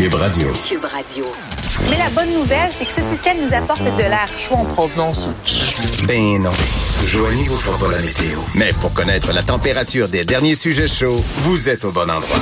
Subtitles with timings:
[0.00, 0.48] Cube Radio.
[0.66, 1.26] Cube Radio.
[1.90, 5.28] Mais la bonne nouvelle, c'est que ce système nous apporte de l'air chaud en provenance.
[6.04, 6.52] Ben non.
[7.04, 8.38] Joignez vous fera pas la météo.
[8.54, 12.38] Mais pour connaître la température des derniers sujets chauds, vous êtes au bon endroit.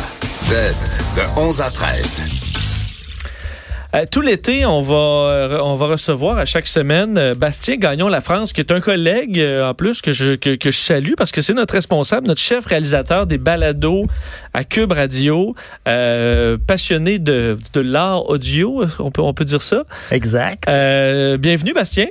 [0.48, 2.47] Best de 11 à 13.
[3.94, 8.08] Euh, tout l'été, on va euh, on va recevoir à chaque semaine euh, Bastien Gagnon
[8.08, 11.32] La France, qui est un collègue en plus que je que, que je salue parce
[11.32, 14.06] que c'est notre responsable, notre chef réalisateur des balados
[14.52, 19.84] à Cube Radio, passionné de, de l'art audio, on peut on peut dire ça.
[20.10, 20.64] Exact.
[20.66, 22.08] bienvenue Bastien.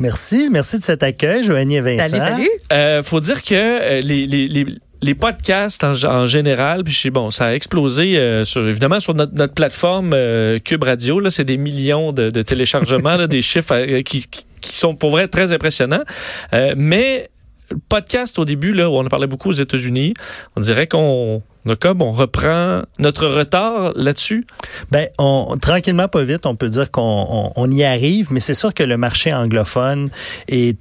[0.00, 2.18] Merci, merci de cet accueil, Joanie et Vincent.
[2.18, 3.02] Salut, salut.
[3.04, 4.66] faut dire que les, les, les
[5.02, 9.54] les podcasts en, général, puis bon, ça a explosé euh, sur évidemment sur notre, notre
[9.54, 11.20] plateforme euh, Cube Radio.
[11.20, 14.26] Là, c'est des millions de, de téléchargements, là, des chiffres euh, qui,
[14.60, 16.04] qui, sont pour vrai très impressionnants.
[16.76, 17.28] mais
[17.70, 20.14] le podcast au début, là, où on en parlait beaucoup aux États-Unis,
[20.56, 21.42] on dirait qu'on
[21.78, 24.46] comme on reprend notre retard là-dessus?
[24.90, 28.72] Ben, on, tranquillement, pas vite, on peut dire qu'on on y arrive, mais c'est sûr
[28.72, 30.08] que le marché anglophone
[30.48, 30.78] est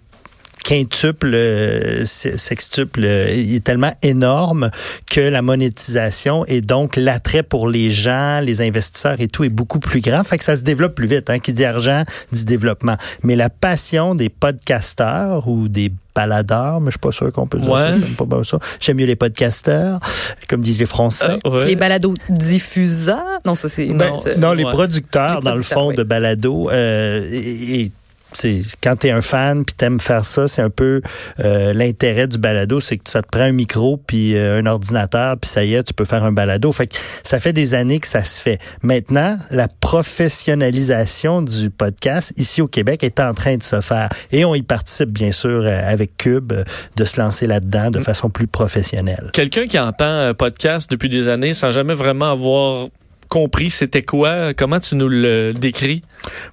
[0.70, 4.70] quintuple, euh, sextuple, euh, il est tellement énorme
[5.10, 9.80] que la monétisation et donc l'attrait pour les gens, les investisseurs et tout est beaucoup
[9.80, 10.24] plus grand.
[10.24, 11.32] Fait que ça se développe plus vite.
[11.32, 11.40] Hein.
[11.40, 12.98] Qui dit argent dit développement.
[13.24, 17.58] Mais la passion des podcasteurs ou des baladeurs, mais je suis pas sûr qu'on peut
[17.58, 17.94] dire ça.
[17.94, 18.60] J'aime pas ça.
[18.80, 20.00] J'aime mieux les podcasteurs,
[20.48, 21.40] comme disent les Français.
[21.48, 23.40] Euh, les balados diffuseurs.
[23.44, 27.92] Non, ça c'est ben, non, les producteurs, dans le fond de balado euh, et
[28.34, 31.02] c'est quand tu es un fan puis t'aimes faire ça, c'est un peu
[31.40, 35.38] euh, l'intérêt du balado, c'est que ça te prend un micro puis euh, un ordinateur
[35.38, 36.72] puis ça y est, tu peux faire un balado.
[36.72, 38.60] Fait que ça fait des années que ça se fait.
[38.84, 44.46] Maintenant, la professionnalisation du podcast ici au Québec est en train de se faire et
[44.46, 46.54] on y participe bien sûr euh, avec Cube
[46.96, 48.04] de se lancer là-dedans de mm.
[48.04, 49.30] façon plus professionnelle.
[49.34, 52.88] Quelqu'un qui entend podcast depuis des années sans jamais vraiment avoir
[53.30, 54.54] compris c'était quoi?
[54.54, 56.02] Comment tu nous le décris?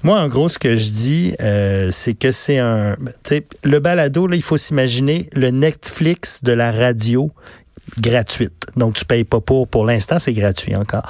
[0.03, 2.97] Moi, en gros, ce que je dis, euh, c'est que c'est un...
[3.65, 7.33] Le balado, là, il faut s'imaginer le Netflix de la radio
[7.99, 8.53] gratuite.
[8.77, 9.69] Donc, tu payes pas pour.
[9.69, 11.03] Pour l'instant, c'est gratuit encore.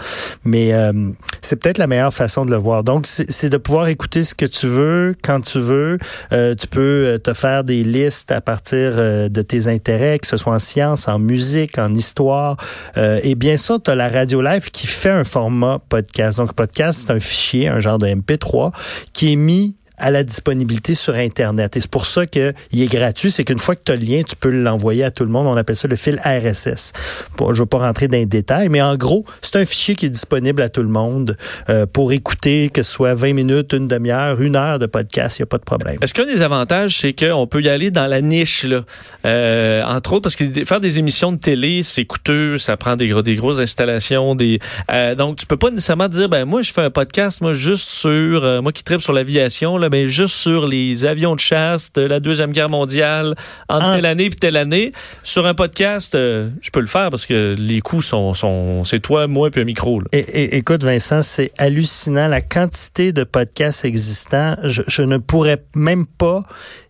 [0.45, 1.11] Mais euh,
[1.43, 2.85] c'est peut-être la meilleure façon de le voir.
[2.85, 5.99] Donc, c'est de pouvoir écouter ce que tu veux, quand tu veux.
[6.33, 10.37] Euh, tu peux euh, te faire des listes à partir de tes intérêts, que ce
[10.37, 12.57] soit en sciences, en musique, en histoire.
[12.97, 16.39] et bien sûr, tu as la radio live qui fait un format podcast.
[16.39, 18.73] Donc, podcast, c'est un fichier, un genre de MP3,
[19.13, 21.77] qui est mis à la disponibilité sur Internet.
[21.77, 23.31] Et c'est pour ça qu'il est gratuit.
[23.31, 25.47] C'est qu'une fois que tu as le lien, tu peux l'envoyer à tout le monde.
[25.47, 26.93] On appelle ça le fil RSS.
[27.39, 30.07] Je ne vais pas rentrer dans les détails, mais en gros, c'est un fichier qui
[30.07, 31.37] est disponible à tout le monde
[31.69, 35.39] euh, pour écouter, que ce soit 20 minutes, une demi-heure, une heure de podcast.
[35.39, 35.99] Il n'y a pas de problème.
[36.01, 38.85] Est-ce qu'un des avantages, c'est qu'on peut y aller dans la niche, là?
[39.25, 43.13] Euh, entre autres, parce que faire des émissions de télé, c'est coûteux, ça prend des,
[43.23, 44.37] des grosses installations.
[44.91, 47.89] Euh, donc, tu peux pas nécessairement dire, ben moi, je fais un podcast, moi, juste
[47.89, 52.21] sur, moi qui tripe sur l'aviation, mais juste sur les avions de chasse de la
[52.21, 53.35] Deuxième Guerre mondiale,
[53.69, 54.93] entre telle année et telle année.
[55.23, 59.01] Sur un podcast, euh, je peux le faire parce que les coûts sont, sont c'est
[59.01, 60.03] toi, moi, puis un micro.
[60.13, 64.57] Et, écoute, Vincent, c'est hallucinant la quantité de podcasts existants.
[64.63, 66.43] je ne pourrais même pas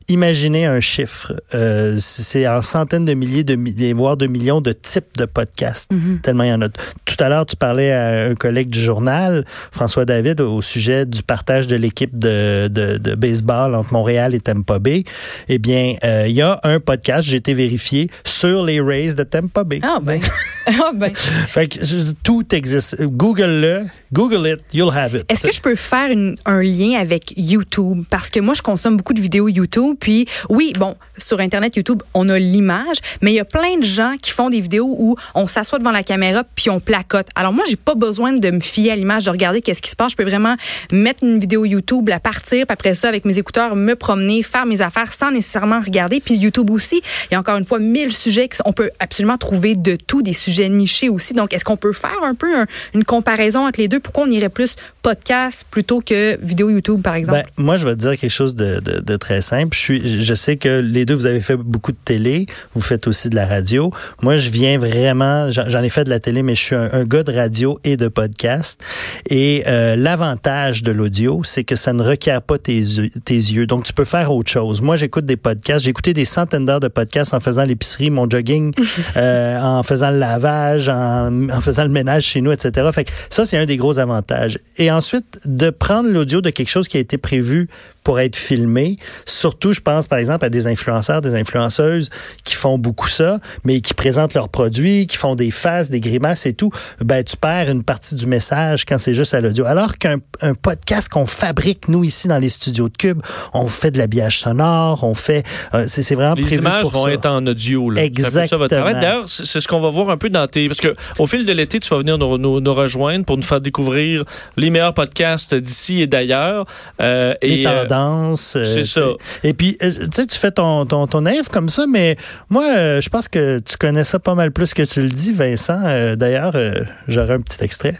[0.09, 1.35] Imaginez un chiffre.
[1.55, 5.91] Euh, c'est en centaines de milliers, de milliers, voire de millions de types de podcasts.
[5.91, 6.21] Mhm.
[6.23, 6.69] Tellement il y en a.
[6.69, 11.23] Tout à l'heure, tu parlais à un collègue du journal, François David, au sujet du
[11.23, 15.05] partage de l'équipe de, de, de, baseball entre Montréal et Tampa Bay.
[15.49, 19.25] Eh bien, euh, il y a un podcast, j'ai été vérifié, sur les Rays de
[19.25, 19.81] Tampa Bay.
[19.83, 20.21] Ah ben.
[20.83, 21.15] ah ben.
[21.15, 23.03] fait que tout existe.
[23.03, 25.25] Google-le, Google it, you'll have it.
[25.31, 28.05] Est-ce que je peux faire une, un lien avec YouTube?
[28.11, 32.03] Parce que moi, je consomme beaucoup de vidéos YouTube puis oui, bon, sur Internet, YouTube,
[32.15, 35.17] on a l'image, mais il y a plein de gens qui font des vidéos où
[35.35, 37.27] on s'assoit devant la caméra puis on placote.
[37.35, 39.97] Alors moi, j'ai pas besoin de me fier à l'image, de regarder qu'est-ce qui se
[39.97, 40.13] passe.
[40.13, 40.57] Je peux vraiment
[40.93, 44.67] mettre une vidéo YouTube, la partir, puis après ça, avec mes écouteurs, me promener, faire
[44.67, 46.21] mes affaires sans nécessairement regarder.
[46.21, 49.75] Puis YouTube aussi, il y a encore une fois mille sujets qu'on peut absolument trouver
[49.75, 51.35] de tout, des sujets nichés aussi.
[51.35, 52.53] Donc, est-ce qu'on peut faire un peu
[52.95, 54.01] une comparaison entre les deux?
[54.01, 57.43] Pourquoi on irait plus podcast plutôt que vidéo YouTube, par exemple?
[57.57, 59.77] Ben, moi, je vais te dire quelque chose de, très simple.
[59.77, 63.31] Je je sais que les deux, vous avez fait beaucoup de télé, vous faites aussi
[63.31, 63.91] de la radio.
[64.23, 67.23] Moi, je viens vraiment, j'en ai fait de la télé, mais je suis un, gars
[67.23, 68.83] de radio et de podcast.
[69.31, 72.83] Et euh, l'avantage de l'audio, c'est que ça ne requiert pas tes,
[73.25, 73.67] tes yeux.
[73.67, 74.83] Donc, tu peux faire autre chose.
[74.83, 75.85] Moi, j'écoute des podcasts.
[75.85, 78.73] J'ai écouté des centaines d'heures de podcasts en faisant l'épicerie, mon jogging,
[79.17, 82.89] euh, en faisant le lavage, en, en, faisant le ménage chez nous, etc.
[82.93, 84.59] Fait que ça, c'est un des gros avantages.
[84.77, 87.69] Et ensuite, de prendre l'audio de quelque chose qui a été prévu
[88.07, 88.97] pour être filmé.
[89.25, 92.09] Surtout, je pense par exemple à des influenceurs, des influenceuses
[92.45, 96.47] qui font beaucoup ça, mais qui présentent leurs produits, qui font des faces, des grimaces
[96.47, 96.71] et tout.
[97.05, 99.65] Ben, tu perds une partie du message quand c'est juste à l'audio.
[99.65, 103.21] Alors qu'un un podcast qu'on fabrique, nous, ici, dans les studios de Cube,
[103.53, 105.43] on fait de l'habillage sonore, on fait...
[105.75, 107.13] Euh, c'est vraiment Les prévu images pour vont ça.
[107.13, 107.91] être en audio.
[107.91, 108.05] là.
[108.05, 108.67] Exactement.
[108.69, 110.69] D'ailleurs, c'est ce qu'on va voir un peu dans tes...
[110.69, 113.43] Parce que au fil de l'été, tu vas venir nous, nous- nous rejoindre pour nous
[113.43, 114.25] faire découvrir
[114.57, 116.67] les meilleurs podcasts d'ici et d'ailleurs.
[117.03, 117.96] Euh, et, euh, tendances.
[117.97, 119.03] Euh, c'est ça.
[119.45, 122.17] Et puis, euh, tu sais, tu fais ton, ton, ton naïf comme ça, mais
[122.49, 125.33] moi, euh, je pense que tu connais ça pas mal plus que tu le dis,
[125.33, 125.81] Vincent.
[125.85, 126.73] Euh, D'ailleurs, euh,
[127.09, 127.99] j'aurais un petit extrait.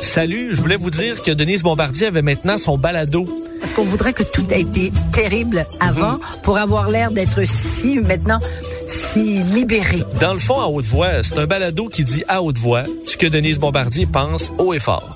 [0.00, 3.26] Salut, je voulais vous dire que Denise Bombardier avait maintenant son balado.
[3.60, 8.38] Parce qu'on voudrait que tout a été terrible avant pour avoir l'air d'être si, maintenant,
[8.86, 10.02] si libéré.
[10.20, 13.16] Dans le fond, à haute voix, c'est un balado qui dit à haute voix ce
[13.16, 15.14] que Denise Bombardier pense haut et fort.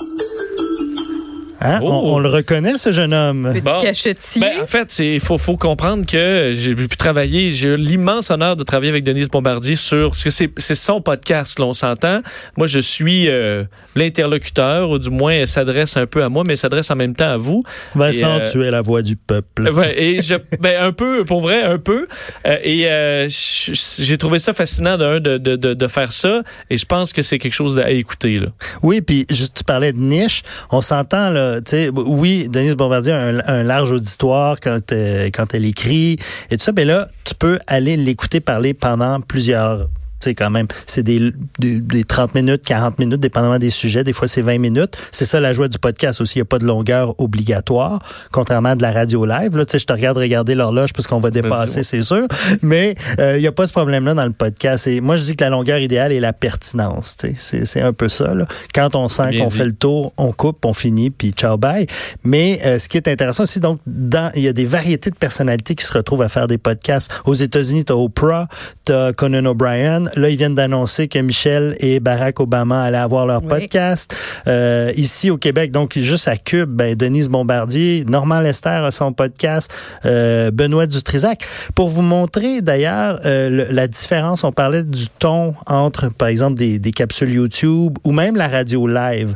[1.61, 1.81] Hein?
[1.83, 1.89] Oh.
[1.91, 3.51] On, on le reconnaît, ce jeune homme.
[3.53, 3.79] Petit Bon.
[3.79, 4.41] cachetier.
[4.41, 8.57] Ben, en fait, il faut, faut comprendre que j'ai pu travailler, j'ai eu l'immense honneur
[8.57, 12.23] de travailler avec Denise Bombardier sur, parce que c'est c'est son podcast, là, on s'entend.
[12.57, 13.65] Moi, je suis euh,
[13.95, 17.15] l'interlocuteur, ou du moins, elle s'adresse un peu à moi, mais elle s'adresse en même
[17.15, 17.63] temps à vous.
[17.95, 19.69] Vincent, Et, euh, tu es la voix du peuple.
[19.71, 22.07] Ouais, et je, ben, un peu, pour vrai, un peu.
[22.47, 26.77] Euh, et euh, j'ai trouvé ça fascinant d'un de, de, de, de faire ça, et
[26.77, 28.39] je pense que c'est quelque chose à écouter.
[28.39, 28.49] Là.
[28.83, 31.50] Oui, puis juste tu parlais de niche, on s'entend là,
[31.95, 36.17] oui, Denise Bombardier a un, large auditoire quand euh, quand elle écrit
[36.51, 39.89] et tout ça, mais là, tu peux aller l'écouter parler pendant plusieurs
[40.21, 44.05] sais, quand même, c'est des, des, des 30 minutes, 40 minutes, dépendamment des sujets.
[44.05, 44.97] Des fois, c'est 20 minutes.
[45.13, 46.39] C'est ça la joie du podcast aussi.
[46.39, 48.01] Il n'y a pas de longueur obligatoire,
[48.33, 49.57] contrairement à de la radio live.
[49.57, 52.27] Là, tu sais, je te regarde regarder l'horloge parce qu'on va dépasser, c'est sûr.
[52.63, 54.87] Mais euh, il n'y a pas ce problème-là dans le podcast.
[54.87, 57.17] Et moi, je dis que la longueur idéale est la pertinence.
[57.17, 58.35] Tu sais, c'est, c'est un peu ça.
[58.35, 58.47] Là.
[58.75, 61.87] Quand on sent qu'on fait le tour, on coupe, on finit, puis ciao, bye.
[62.25, 65.17] Mais euh, ce qui est intéressant aussi, donc, dans, il y a des variétés de
[65.17, 67.11] personnalités qui se retrouvent à faire des podcasts.
[67.25, 68.49] Aux États-Unis, tu as Oprah,
[68.87, 70.05] tu as Conan O'Brien.
[70.17, 73.49] Là, ils viennent d'annoncer que Michel et Barack Obama allaient avoir leur Oui.
[73.49, 74.15] podcast.
[74.47, 79.13] Euh, ici, au Québec, donc, juste à Cube, ben, Denise Bombardier, Normand Lester a son
[79.13, 79.71] podcast,
[80.05, 81.47] euh, Benoît Dutrisac.
[81.75, 86.79] Pour vous montrer, d'ailleurs, euh, la différence, on parlait du ton entre, par exemple, des,
[86.79, 89.35] des capsules YouTube ou même la radio live.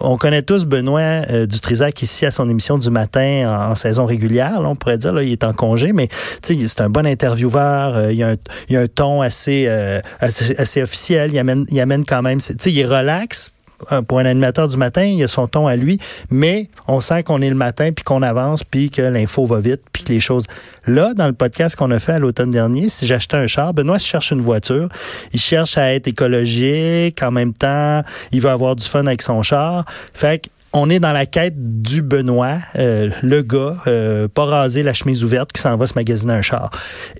[0.00, 1.00] On connaît tous Benoît
[1.30, 4.98] euh, Dutrisac ici à son émission du matin en, en saison régulière, là, on pourrait
[4.98, 6.08] dire, là, il est en congé, mais
[6.42, 8.36] tu sais, c'est un bon intervieweur, euh, il, y a un,
[8.68, 12.40] il y a un ton assez, euh, assez, officiel, il amène, il amène quand même,
[12.40, 13.52] tu sais, il est relax,
[13.92, 15.98] euh, pour un animateur du matin, il a son ton à lui,
[16.30, 19.82] mais on sent qu'on est le matin, puis qu'on avance, puis que l'info va vite,
[19.92, 20.46] puis que les choses...
[20.86, 23.98] Là, dans le podcast qu'on a fait à l'automne dernier, si j'achetais un char, Benoît
[23.98, 24.88] se cherche une voiture,
[25.32, 28.02] il cherche à être écologique, en même temps,
[28.32, 29.84] il veut avoir du fun avec son char.
[30.12, 34.82] Fait que on est dans la quête du Benoît, euh, le gars, euh, pas rasé,
[34.82, 36.70] la chemise ouverte, qui s'en va se magasiner un char.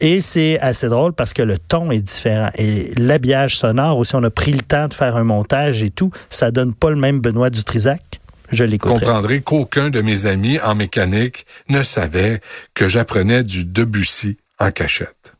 [0.00, 2.50] Et c'est assez drôle parce que le ton est différent.
[2.56, 6.10] Et l'habillage sonore aussi, on a pris le temps de faire un montage et tout.
[6.28, 8.00] Ça donne pas le même Benoît Dutrisac.
[8.52, 9.00] Je Vous l'écouterai.
[9.00, 12.40] comprendrez qu'aucun de mes amis en mécanique ne savait
[12.74, 15.35] que j'apprenais du Debussy en cachette.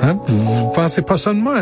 [0.00, 0.18] Hein?
[0.26, 1.60] Vous, vous pensez pas moi?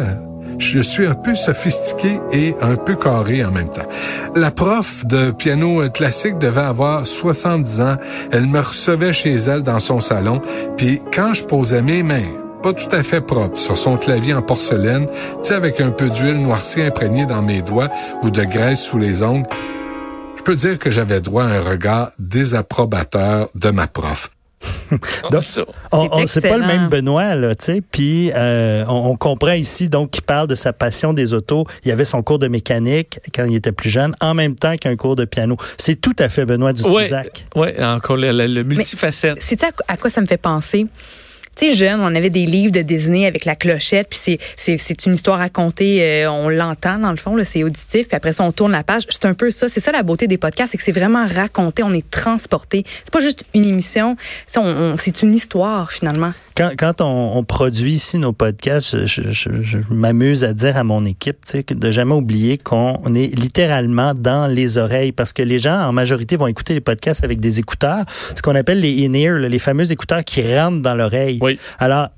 [0.59, 3.87] Je suis un peu sophistiqué et un peu carré en même temps.
[4.35, 7.97] La prof de piano classique devait avoir 70 ans.
[8.33, 10.41] Elle me recevait chez elle dans son salon,
[10.77, 12.33] puis quand je posais mes mains,
[12.63, 15.07] pas tout à fait propres, sur son clavier en porcelaine,
[15.43, 17.91] tu avec un peu d'huile noircie imprégnée dans mes doigts
[18.23, 19.49] ou de graisse sous les ongles,
[20.37, 24.31] je peux dire que j'avais droit à un regard désapprobateur de ma prof.
[25.31, 25.65] Donc, C'est
[26.27, 27.81] c'est pas le même Benoît, là, tu sais.
[27.81, 31.65] Puis euh, on, on comprend ici, donc, qu'il parle de sa passion des autos.
[31.85, 34.97] Il avait son cours de mécanique quand il était plus jeune, en même temps qu'un
[34.97, 35.57] cours de piano.
[35.79, 37.47] C'est tout à fait Benoît Ouais, Dutrisac.
[37.57, 39.39] ouais, encore le, le- le multifacette.
[39.41, 40.87] C'est-tu à, à quoi ça me fait penser?
[41.57, 45.15] Tu sais, jeune, on avait des livres de Disney avec la clochette, puis c'est, une
[45.15, 48.73] histoire racontée, euh, on l'entend dans le fond, c'est auditif, puis après ça, on tourne
[48.73, 49.05] la page.
[49.09, 51.83] C'est un peu ça, c'est ça la beauté des podcasts, c'est que c'est vraiment raconté,
[51.83, 52.85] on est transporté.
[53.05, 54.17] C'est pas juste une émission,
[54.57, 56.33] on- c'est une histoire finalement.
[56.57, 61.37] Quand, quand on, produit ici nos podcasts, je, m'amuse à dire à mon équipe
[61.71, 66.37] de jamais oublier qu'on est littéralement dans les oreilles parce que les gens, en majorité,
[66.37, 70.25] vont écouter les podcasts avec des écouteurs, ce qu'on appelle les in-ear, les fameux écouteurs
[70.25, 71.39] qui rentrent dans l'oreille.
[71.47, 71.59] Oui.
[71.79, 72.09] Alors,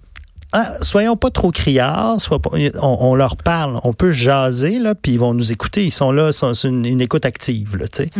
[0.52, 2.50] ah, soyons pas trop criards, pas-
[2.82, 5.84] on, on leur parle, on peut jaser, là, puis ils vont nous écouter.
[5.84, 8.10] Ils sont là, c'est une, une écoute active, là, tu sais.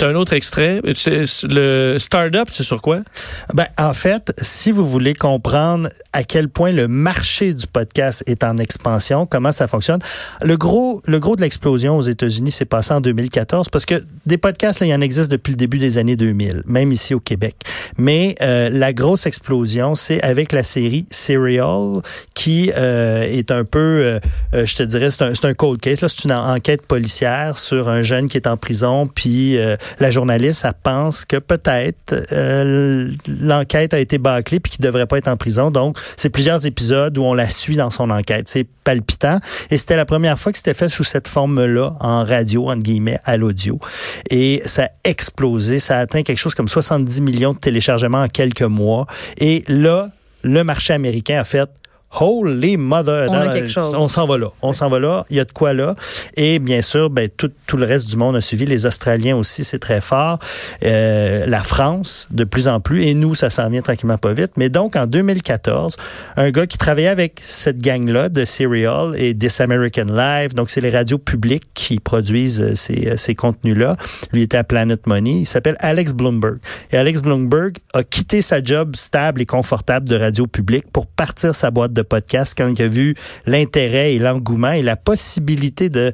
[0.00, 0.80] Tu as un autre extrait?
[0.82, 3.00] Le Startup, c'est sur quoi?
[3.52, 8.42] Ben, en fait, si vous voulez comprendre à quel point le marché du podcast est
[8.42, 10.00] en expansion, comment ça fonctionne,
[10.40, 14.38] le gros, le gros de l'explosion aux États-Unis s'est passé en 2014 parce que des
[14.38, 17.20] podcasts, là, il y en existe depuis le début des années 2000, même ici au
[17.20, 17.56] Québec.
[17.98, 22.00] Mais euh, la grosse explosion, c'est avec la série Serial,
[22.32, 24.18] qui euh, est un peu, euh,
[24.54, 25.98] euh, je te dirais, c'est un, un cold case.
[26.00, 30.10] C'est une en- enquête policière sur un jeune qui est en prison, puis euh, la
[30.10, 35.28] journaliste, elle pense que peut-être euh, l'enquête a été bâclée puis qu'il devrait pas être
[35.28, 35.70] en prison.
[35.70, 38.48] Donc, c'est plusieurs épisodes où on la suit dans son enquête.
[38.48, 39.40] C'est palpitant.
[39.70, 43.18] Et c'était la première fois que c'était fait sous cette forme-là, en radio, entre guillemets,
[43.24, 43.78] à l'audio.
[44.30, 45.80] Et ça a explosé.
[45.80, 49.06] Ça a atteint quelque chose comme 70 millions de téléchargements en quelques mois.
[49.38, 50.10] Et là,
[50.42, 51.68] le marché américain a fait
[52.18, 53.28] Holy mother!
[53.30, 53.94] On a Dans- quelque chose.
[53.96, 54.48] On s'en va là.
[54.62, 55.24] On s'en va là.
[55.30, 55.94] Il y a de quoi là.
[56.36, 58.66] Et bien sûr, ben, tout, tout le reste du monde a suivi.
[58.66, 60.38] Les Australiens aussi, c'est très fort.
[60.84, 63.04] Euh, la France, de plus en plus.
[63.04, 64.50] Et nous, ça s'en vient tranquillement pas vite.
[64.56, 65.96] Mais donc, en 2014,
[66.36, 70.80] un gars qui travaillait avec cette gang-là de Serial et This American Life, donc c'est
[70.80, 73.96] les radios publiques qui produisent euh, ces, euh, ces contenus-là.
[74.32, 75.40] Lui était à Planet Money.
[75.42, 76.58] Il s'appelle Alex Bloomberg.
[76.90, 81.54] Et Alex Bloomberg a quitté sa job stable et confortable de radio publique pour partir
[81.54, 83.14] sa boîte de podcast quand il a vu
[83.46, 86.12] l'intérêt et l'engouement et la possibilité de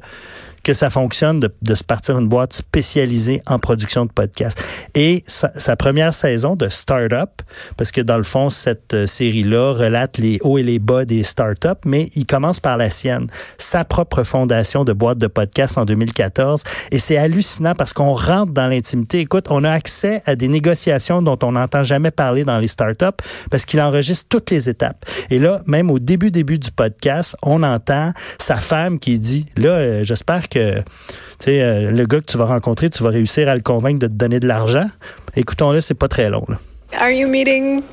[0.67, 4.61] que ça fonctionne de, se partir une boîte spécialisée en production de podcasts.
[4.95, 7.29] Et sa, sa première saison de Startup,
[7.77, 11.23] parce que dans le fond, cette euh, série-là relate les hauts et les bas des
[11.23, 15.85] startups, mais il commence par la sienne, sa propre fondation de boîte de podcasts en
[15.85, 16.63] 2014.
[16.91, 19.21] Et c'est hallucinant parce qu'on rentre dans l'intimité.
[19.21, 23.05] Écoute, on a accès à des négociations dont on n'entend jamais parler dans les startups
[23.49, 25.05] parce qu'il enregistre toutes les étapes.
[25.29, 29.69] Et là, même au début, début du podcast, on entend sa femme qui dit, là,
[29.69, 33.47] euh, j'espère que tu sais, euh, le gars que tu vas rencontrer, tu vas réussir
[33.49, 34.87] à le convaincre de te donner de l'argent.
[35.35, 36.45] Écoutons-le, c'est pas très long.
[36.47, 36.59] Là.
[36.99, 37.83] Are you meeting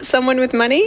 [0.00, 0.82] someone with money?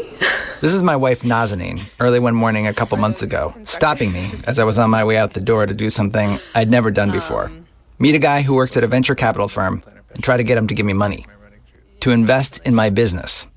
[0.61, 4.57] This is my wife Nazanin, early one morning a couple months ago, stopping me as
[4.57, 7.51] I was on my way out the door to do something I'd never done before.
[7.99, 10.67] Meet a guy who works at a venture capital firm and try to get him
[10.67, 11.25] to give me money
[11.99, 13.47] to invest in my business,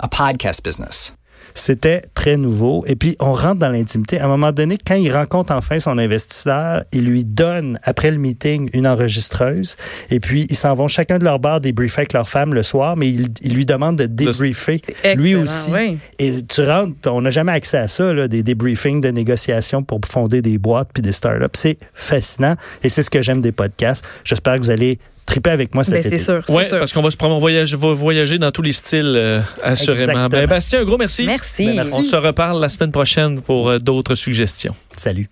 [0.00, 1.12] a podcast business.
[1.54, 2.84] C'était très nouveau.
[2.86, 4.18] Et puis, on rentre dans l'intimité.
[4.18, 8.18] À un moment donné, quand il rencontre enfin son investisseur, il lui donne, après le
[8.18, 9.76] meeting, une enregistreuse.
[10.10, 12.96] Et puis, ils s'en vont chacun de leur bar débriefer avec leur femme le soir,
[12.96, 14.80] mais il, il lui demande de débriefer
[15.16, 15.70] lui aussi.
[15.72, 15.98] oui.
[16.18, 20.00] Et tu rentres, on n'a jamais accès à ça, là, des débriefings de négociations pour
[20.06, 21.46] fonder des boîtes puis des startups.
[21.54, 22.54] C'est fascinant.
[22.82, 24.04] Et c'est ce que j'aime des podcasts.
[24.24, 26.10] J'espère que vous allez triper avec moi cet Ben, été.
[26.10, 29.14] c'est sûr, parce qu'on va se prendre, on voyage, va voyager dans tous les styles,
[29.16, 30.00] euh, assurément.
[30.00, 30.28] Exactement.
[30.28, 31.24] Ben, Bastien, un gros merci.
[31.24, 31.66] Merci.
[31.66, 31.94] Ben, merci.
[31.96, 34.74] On se reparle la semaine prochaine pour euh, d'autres suggestions.
[34.96, 35.28] Salut.